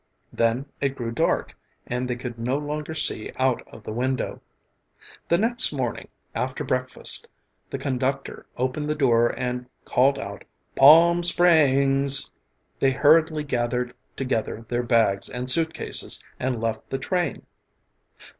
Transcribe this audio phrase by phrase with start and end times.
[0.33, 1.55] Then it grew dark
[1.85, 4.41] and they could no longer see out of the window.
[5.27, 7.27] The next morning after breakfast
[7.69, 10.43] the conductor opened the door and called out,
[10.75, 12.31] "Palm Springs."
[12.79, 17.43] They hurriedly gathered together their bags and suitcases and left the train.